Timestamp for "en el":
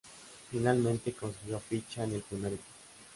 2.05-2.21